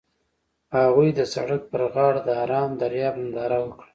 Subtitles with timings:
[0.77, 3.85] هغوی د سړک پر غاړه د آرام دریاب ننداره وکړه.